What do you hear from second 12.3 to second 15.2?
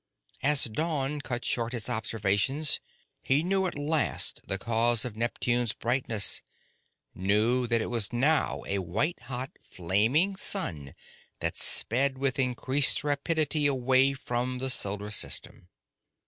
increased rapidity away from the solar